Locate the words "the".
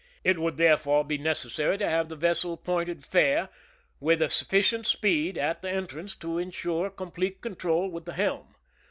2.09-2.15, 5.61-5.69, 8.05-8.13